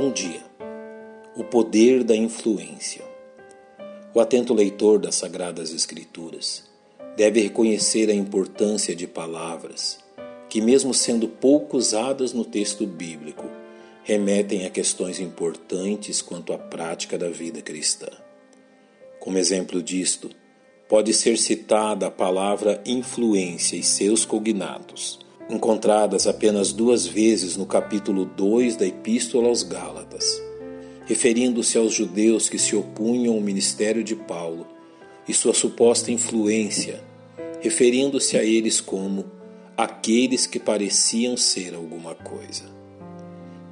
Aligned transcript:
Bom 0.00 0.12
dia. 0.12 0.44
O 1.34 1.42
poder 1.42 2.04
da 2.04 2.14
influência. 2.14 3.02
O 4.14 4.20
atento 4.20 4.54
leitor 4.54 5.00
das 5.00 5.16
Sagradas 5.16 5.72
Escrituras 5.74 6.62
deve 7.16 7.40
reconhecer 7.40 8.08
a 8.08 8.14
importância 8.14 8.94
de 8.94 9.08
palavras 9.08 9.98
que, 10.48 10.60
mesmo 10.60 10.94
sendo 10.94 11.26
pouco 11.26 11.76
usadas 11.76 12.32
no 12.32 12.44
texto 12.44 12.86
bíblico, 12.86 13.50
remetem 14.04 14.66
a 14.66 14.70
questões 14.70 15.18
importantes 15.18 16.22
quanto 16.22 16.52
à 16.52 16.58
prática 16.58 17.18
da 17.18 17.28
vida 17.28 17.60
cristã. 17.60 18.06
Como 19.18 19.36
exemplo 19.36 19.82
disto, 19.82 20.30
pode 20.88 21.12
ser 21.12 21.36
citada 21.36 22.06
a 22.06 22.10
palavra 22.10 22.80
influência 22.86 23.74
e 23.74 23.82
seus 23.82 24.24
cognatos, 24.24 25.18
encontradas 25.48 26.26
apenas 26.26 26.72
duas 26.72 27.06
vezes 27.06 27.56
no 27.56 27.64
capítulo 27.64 28.26
2 28.26 28.76
da 28.76 28.86
Epístola 28.86 29.48
aos 29.48 29.62
Gálatas, 29.62 30.42
referindo-se 31.06 31.78
aos 31.78 31.94
judeus 31.94 32.50
que 32.50 32.58
se 32.58 32.76
opunham 32.76 33.34
ao 33.34 33.40
ministério 33.40 34.04
de 34.04 34.14
Paulo 34.14 34.66
e 35.26 35.32
sua 35.32 35.54
suposta 35.54 36.12
influência, 36.12 37.02
referindo-se 37.60 38.36
a 38.36 38.44
eles 38.44 38.80
como 38.80 39.24
aqueles 39.74 40.46
que 40.46 40.58
pareciam 40.58 41.36
ser 41.36 41.74
alguma 41.74 42.14
coisa. 42.14 42.64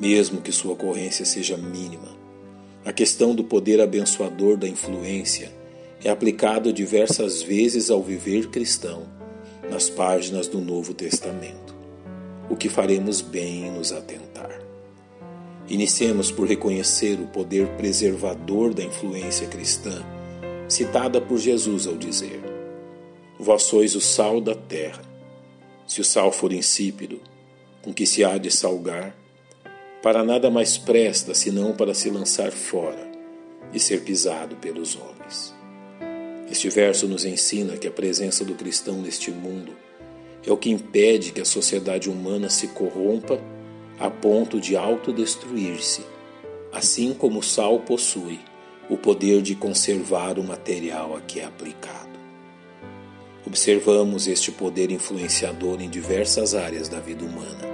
Mesmo 0.00 0.40
que 0.40 0.50
sua 0.50 0.72
ocorrência 0.72 1.24
seja 1.24 1.56
mínima, 1.56 2.18
a 2.84 2.92
questão 2.92 3.34
do 3.34 3.44
poder 3.44 3.80
abençoador 3.80 4.56
da 4.56 4.66
influência 4.66 5.52
é 6.02 6.10
aplicado 6.10 6.72
diversas 6.72 7.42
vezes 7.42 7.90
ao 7.90 8.02
viver 8.02 8.48
cristão 8.48 9.19
nas 9.70 9.88
páginas 9.88 10.48
do 10.48 10.60
Novo 10.60 10.92
Testamento, 10.92 11.74
o 12.50 12.56
que 12.56 12.68
faremos 12.68 13.20
bem 13.20 13.68
em 13.68 13.70
nos 13.70 13.92
atentar. 13.92 14.60
Iniciemos 15.68 16.32
por 16.32 16.48
reconhecer 16.48 17.20
o 17.20 17.28
poder 17.28 17.68
preservador 17.76 18.74
da 18.74 18.82
influência 18.82 19.46
cristã, 19.46 20.04
citada 20.68 21.20
por 21.20 21.38
Jesus 21.38 21.86
ao 21.86 21.96
dizer: 21.96 22.40
Vós 23.38 23.62
sois 23.62 23.94
o 23.94 24.00
sal 24.00 24.40
da 24.40 24.56
terra. 24.56 25.02
Se 25.86 26.00
o 26.00 26.04
sal 26.04 26.32
for 26.32 26.52
insípido, 26.52 27.20
com 27.80 27.94
que 27.94 28.04
se 28.04 28.24
há 28.24 28.36
de 28.36 28.50
salgar? 28.50 29.16
Para 30.02 30.24
nada 30.24 30.50
mais 30.50 30.76
presta 30.76 31.32
senão 31.32 31.72
para 31.72 31.94
se 31.94 32.10
lançar 32.10 32.50
fora 32.50 33.08
e 33.72 33.78
ser 33.78 34.02
pisado 34.02 34.56
pelos 34.56 34.96
homens. 34.96 35.59
Este 36.50 36.68
verso 36.68 37.06
nos 37.06 37.24
ensina 37.24 37.76
que 37.76 37.86
a 37.86 37.92
presença 37.92 38.44
do 38.44 38.54
cristão 38.54 39.00
neste 39.00 39.30
mundo 39.30 39.72
é 40.44 40.50
o 40.50 40.56
que 40.56 40.68
impede 40.68 41.30
que 41.30 41.40
a 41.40 41.44
sociedade 41.44 42.10
humana 42.10 42.50
se 42.50 42.66
corrompa 42.68 43.40
a 44.00 44.10
ponto 44.10 44.60
de 44.60 44.76
autodestruir-se, 44.76 46.04
assim 46.72 47.14
como 47.14 47.38
o 47.38 47.42
sal 47.42 47.78
possui 47.78 48.40
o 48.88 48.96
poder 48.96 49.42
de 49.42 49.54
conservar 49.54 50.40
o 50.40 50.42
material 50.42 51.16
a 51.16 51.20
que 51.20 51.38
é 51.38 51.44
aplicado. 51.44 52.18
Observamos 53.46 54.26
este 54.26 54.50
poder 54.50 54.90
influenciador 54.90 55.80
em 55.80 55.88
diversas 55.88 56.54
áreas 56.54 56.88
da 56.88 56.98
vida 56.98 57.24
humana, 57.24 57.68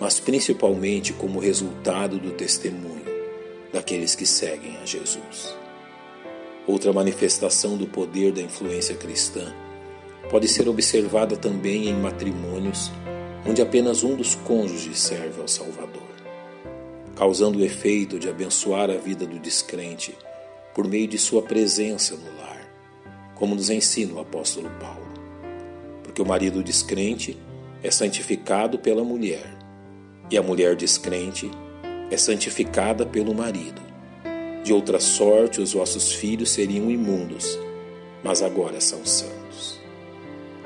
mas 0.00 0.18
principalmente 0.18 1.12
como 1.12 1.38
resultado 1.38 2.18
do 2.18 2.30
testemunho 2.30 3.04
daqueles 3.70 4.14
que 4.14 4.24
seguem 4.24 4.78
a 4.78 4.86
Jesus. 4.86 5.61
Outra 6.66 6.92
manifestação 6.92 7.76
do 7.76 7.86
poder 7.86 8.32
da 8.32 8.40
influência 8.40 8.94
cristã 8.94 9.52
pode 10.30 10.48
ser 10.48 10.68
observada 10.68 11.36
também 11.36 11.88
em 11.88 11.94
matrimônios 11.94 12.90
onde 13.46 13.60
apenas 13.60 14.04
um 14.04 14.14
dos 14.14 14.34
cônjuges 14.34 14.98
serve 14.98 15.40
ao 15.40 15.48
Salvador, 15.48 16.02
causando 17.16 17.58
o 17.58 17.64
efeito 17.64 18.18
de 18.18 18.28
abençoar 18.28 18.90
a 18.90 18.96
vida 18.96 19.26
do 19.26 19.38
descrente 19.38 20.16
por 20.74 20.88
meio 20.88 21.08
de 21.08 21.18
sua 21.18 21.42
presença 21.42 22.16
no 22.16 22.40
lar, 22.40 22.60
como 23.34 23.54
nos 23.54 23.68
ensina 23.68 24.14
o 24.14 24.20
apóstolo 24.20 24.70
Paulo. 24.80 25.02
Porque 26.02 26.22
o 26.22 26.26
marido 26.26 26.62
descrente 26.62 27.36
é 27.82 27.90
santificado 27.90 28.78
pela 28.78 29.04
mulher, 29.04 29.58
e 30.30 30.38
a 30.38 30.42
mulher 30.42 30.76
descrente 30.76 31.50
é 32.10 32.16
santificada 32.16 33.04
pelo 33.04 33.34
marido. 33.34 33.82
De 34.64 34.72
outra 34.72 35.00
sorte, 35.00 35.60
os 35.60 35.72
vossos 35.72 36.12
filhos 36.12 36.50
seriam 36.50 36.88
imundos, 36.88 37.58
mas 38.22 38.42
agora 38.42 38.80
são 38.80 39.04
santos. 39.04 39.80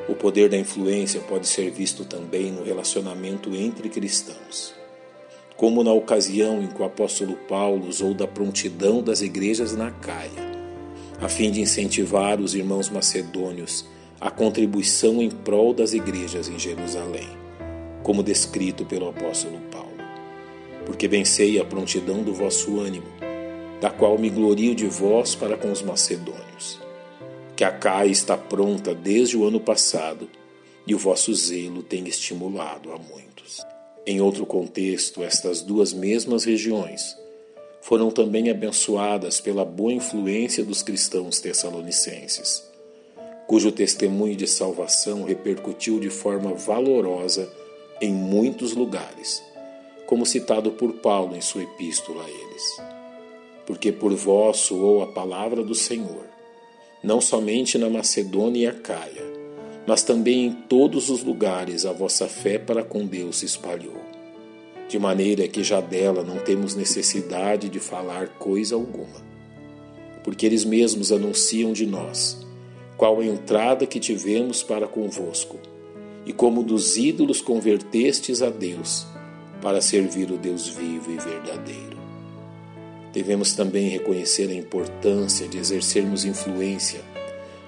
O 0.06 0.14
poder 0.14 0.50
da 0.50 0.56
influência 0.56 1.18
pode 1.20 1.46
ser 1.48 1.70
visto 1.70 2.04
também 2.04 2.52
no 2.52 2.62
relacionamento 2.62 3.54
entre 3.54 3.88
cristãos. 3.88 4.74
Como 5.56 5.82
na 5.82 5.92
ocasião 5.92 6.62
em 6.62 6.66
que 6.66 6.80
o 6.80 6.84
apóstolo 6.84 7.34
Paulo 7.48 7.88
usou 7.88 8.12
da 8.12 8.26
prontidão 8.26 9.02
das 9.02 9.22
igrejas 9.22 9.74
na 9.74 9.90
Caia, 9.90 10.46
a 11.18 11.28
fim 11.28 11.50
de 11.50 11.62
incentivar 11.62 12.38
os 12.38 12.54
irmãos 12.54 12.90
macedônios 12.90 13.86
à 14.20 14.30
contribuição 14.30 15.22
em 15.22 15.30
prol 15.30 15.72
das 15.72 15.94
igrejas 15.94 16.48
em 16.48 16.58
Jerusalém, 16.58 17.28
como 18.02 18.22
descrito 18.22 18.84
pelo 18.84 19.08
apóstolo 19.08 19.58
Paulo. 19.72 19.96
Porque 20.84 21.08
bem 21.08 21.24
sei 21.24 21.58
a 21.58 21.64
prontidão 21.64 22.22
do 22.22 22.34
vosso 22.34 22.78
ânimo, 22.78 23.06
da 23.80 23.90
qual 23.90 24.18
me 24.18 24.30
glorio 24.30 24.74
de 24.74 24.86
vós 24.86 25.34
para 25.34 25.56
com 25.56 25.70
os 25.70 25.82
macedônios. 25.82 26.80
Que 27.54 27.64
a 27.64 27.70
Caia 27.70 28.10
está 28.10 28.36
pronta 28.36 28.94
desde 28.94 29.36
o 29.36 29.44
ano 29.44 29.60
passado 29.60 30.28
e 30.86 30.94
o 30.94 30.98
vosso 30.98 31.34
zelo 31.34 31.82
tem 31.82 32.06
estimulado 32.06 32.92
a 32.92 32.98
muitos. 32.98 33.64
Em 34.06 34.20
outro 34.20 34.46
contexto, 34.46 35.22
estas 35.22 35.62
duas 35.62 35.92
mesmas 35.92 36.44
regiões 36.44 37.16
foram 37.80 38.10
também 38.10 38.50
abençoadas 38.50 39.40
pela 39.40 39.64
boa 39.64 39.92
influência 39.92 40.64
dos 40.64 40.82
cristãos 40.82 41.38
tessalonicenses, 41.40 42.62
cujo 43.46 43.70
testemunho 43.70 44.34
de 44.34 44.46
salvação 44.46 45.22
repercutiu 45.22 46.00
de 46.00 46.10
forma 46.10 46.52
valorosa 46.52 47.50
em 48.00 48.12
muitos 48.12 48.74
lugares, 48.74 49.42
como 50.06 50.26
citado 50.26 50.72
por 50.72 50.94
Paulo 50.94 51.36
em 51.36 51.40
sua 51.40 51.62
epístola 51.62 52.24
a 52.24 52.28
eles 52.28 52.95
porque 53.66 53.90
por 53.90 54.14
vós 54.14 54.58
soou 54.58 55.02
a 55.02 55.06
palavra 55.08 55.62
do 55.62 55.74
Senhor, 55.74 56.24
não 57.02 57.20
somente 57.20 57.76
na 57.76 57.90
Macedônia 57.90 58.62
e 58.62 58.66
Acaia, 58.66 59.24
mas 59.86 60.02
também 60.02 60.46
em 60.46 60.52
todos 60.52 61.10
os 61.10 61.22
lugares 61.22 61.84
a 61.84 61.92
vossa 61.92 62.26
fé 62.26 62.58
para 62.58 62.82
com 62.82 63.06
Deus 63.06 63.38
se 63.38 63.46
espalhou, 63.46 64.00
de 64.88 64.98
maneira 64.98 65.46
que 65.46 65.62
já 65.62 65.80
dela 65.80 66.22
não 66.22 66.38
temos 66.38 66.74
necessidade 66.74 67.68
de 67.68 67.78
falar 67.78 68.28
coisa 68.38 68.74
alguma, 68.74 69.24
porque 70.24 70.46
eles 70.46 70.64
mesmos 70.64 71.12
anunciam 71.12 71.72
de 71.72 71.86
nós 71.86 72.46
qual 72.96 73.20
a 73.20 73.26
entrada 73.26 73.86
que 73.86 74.00
tivemos 74.00 74.62
para 74.62 74.88
convosco, 74.88 75.58
e 76.24 76.32
como 76.32 76.62
dos 76.62 76.96
ídolos 76.96 77.40
convertestes 77.40 78.42
a 78.42 78.50
Deus, 78.50 79.06
para 79.60 79.80
servir 79.80 80.30
o 80.30 80.36
Deus 80.36 80.66
vivo 80.68 81.12
e 81.12 81.16
verdadeiro. 81.16 81.85
Devemos 83.16 83.54
também 83.54 83.88
reconhecer 83.88 84.50
a 84.50 84.54
importância 84.54 85.48
de 85.48 85.56
exercermos 85.56 86.26
influência 86.26 87.00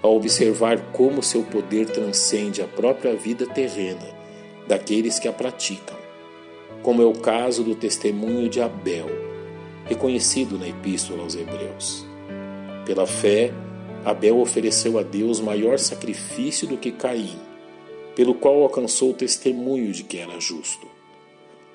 ao 0.03 0.15
observar 0.15 0.93
como 0.93 1.23
seu 1.23 1.43
poder 1.43 1.87
transcende 1.87 2.61
a 2.61 2.67
própria 2.67 3.15
vida 3.15 3.47
terrena 3.47 4.15
daqueles 4.67 5.19
que 5.19 5.27
a 5.27 5.33
praticam, 5.33 5.97
como 6.83 7.01
é 7.01 7.07
o 7.07 7.15
caso 7.15 7.65
do 7.65 7.75
testemunho 7.75 8.47
de 8.51 8.61
Abel, 8.61 9.07
reconhecido 9.87 10.59
na 10.59 10.69
Epístola 10.69 11.23
aos 11.23 11.35
Hebreus. 11.35 12.05
Pela 12.85 13.07
fé, 13.07 13.51
Abel 14.05 14.39
ofereceu 14.39 14.99
a 14.99 15.03
Deus 15.03 15.41
maior 15.41 15.79
sacrifício 15.79 16.69
do 16.69 16.77
que 16.77 16.93
Caim, 16.93 17.39
pelo 18.15 18.35
qual 18.35 18.63
alcançou 18.65 19.13
o 19.13 19.15
testemunho 19.15 19.93
de 19.93 20.03
que 20.03 20.19
era 20.19 20.39
justo, 20.39 20.87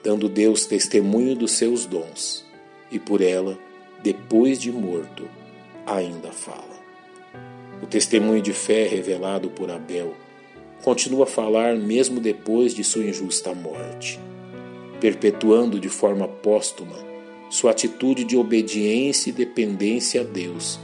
dando 0.04 0.30
Deus 0.30 0.68
testemunho 0.68 1.36
dos 1.36 1.54
seus 1.54 1.88
dons 1.88 2.53
e 2.94 3.00
por 3.00 3.22
ela, 3.22 3.57
depois 4.01 4.62
de 4.62 4.72
morto, 4.72 5.28
ainda 5.86 6.31
fala. 6.31 6.81
O 7.81 7.86
testemunho 7.86 8.42
de 8.42 8.54
fé 8.54 8.88
revelado 8.88 9.50
por 9.50 9.69
Abel 9.69 10.13
continua 10.84 11.24
a 11.24 11.28
falar 11.28 11.75
mesmo 11.75 12.19
depois 12.19 12.74
de 12.74 12.84
sua 12.84 13.04
injusta 13.04 13.54
morte, 13.54 14.19
perpetuando 15.01 15.80
de 15.80 15.90
forma 15.90 16.28
póstuma 16.28 17.13
sua 17.50 17.72
atitude 17.72 18.24
de 18.24 18.36
obediência 18.36 19.30
e 19.30 19.34
dependência 19.34 20.22
a 20.22 20.24
Deus 20.24 20.80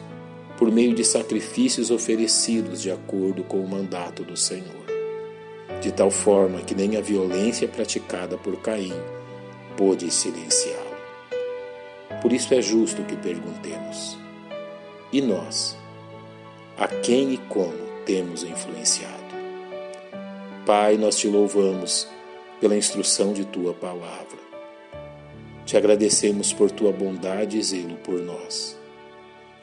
por 0.58 0.72
meio 0.72 0.94
de 0.94 1.04
sacrifícios 1.04 1.90
oferecidos 1.90 2.82
de 2.82 2.92
acordo 2.92 3.44
com 3.44 3.60
o 3.60 3.68
mandato 3.68 4.24
do 4.24 4.38
Senhor, 4.38 4.86
de 5.82 5.92
tal 5.92 6.12
forma 6.12 6.60
que 6.60 6.76
nem 6.76 6.96
a 6.96 7.02
violência 7.02 7.68
praticada 7.68 8.38
por 8.38 8.58
Caim 8.58 8.94
pôde 9.76 10.12
silenciá-lo. 10.12 10.89
Por 12.22 12.34
isso 12.34 12.54
é 12.54 12.62
justo 12.62 13.04
que 13.04 13.16
perguntemos: 13.16 14.18
e 15.12 15.22
nós? 15.22 15.78
A 16.78 16.88
quem 16.88 17.34
e 17.34 17.38
como 17.38 17.74
temos 18.06 18.44
influenciado? 18.44 19.18
Pai, 20.66 20.98
nós 20.98 21.18
te 21.18 21.28
louvamos 21.28 22.08
pela 22.62 22.78
instrução 22.78 23.34
de 23.34 23.44
tua 23.46 23.74
palavra. 23.74 24.40
Te 25.66 25.76
agradecemos 25.76 26.54
por 26.54 26.72
tua 26.72 26.92
bondade 26.92 27.58
e 27.58 27.64
zelo 27.64 27.96
por 27.98 28.20
nós. 28.22 28.78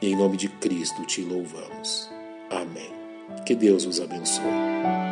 E 0.01 0.11
em 0.11 0.15
nome 0.15 0.37
de 0.37 0.47
Cristo 0.47 1.05
te 1.05 1.21
louvamos. 1.21 2.09
Amém. 2.49 2.91
Que 3.45 3.55
Deus 3.55 3.85
os 3.85 3.99
abençoe. 3.99 5.06